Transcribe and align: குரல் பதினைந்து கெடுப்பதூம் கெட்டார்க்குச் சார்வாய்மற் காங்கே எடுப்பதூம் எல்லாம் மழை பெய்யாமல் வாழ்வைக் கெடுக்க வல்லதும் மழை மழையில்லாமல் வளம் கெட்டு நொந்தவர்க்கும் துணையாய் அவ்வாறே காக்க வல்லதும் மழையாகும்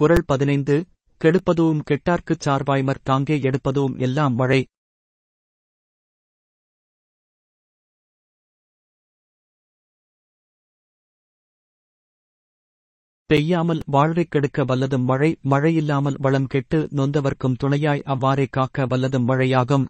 குரல் 0.00 0.22
பதினைந்து 0.26 0.74
கெடுப்பதூம் 1.20 1.80
கெட்டார்க்குச் 1.90 2.44
சார்வாய்மற் 2.44 3.02
காங்கே 3.04 3.36
எடுப்பதூம் 3.40 3.94
எல்லாம் 3.98 4.34
மழை 4.34 4.60
பெய்யாமல் 13.30 13.82
வாழ்வைக் 13.86 14.30
கெடுக்க 14.30 14.64
வல்லதும் 14.64 15.04
மழை 15.04 15.28
மழையில்லாமல் 15.50 16.16
வளம் 16.18 16.46
கெட்டு 16.46 16.78
நொந்தவர்க்கும் 16.92 17.58
துணையாய் 17.58 18.02
அவ்வாறே 18.04 18.46
காக்க 18.50 18.86
வல்லதும் 18.86 19.28
மழையாகும் 19.28 19.84